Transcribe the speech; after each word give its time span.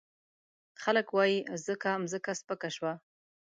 خلګ 0.81 1.07
وايي 1.15 1.37
ځکه 1.65 1.89
مځکه 2.01 2.31
سپکه 2.39 2.69
شوه. 2.75 2.93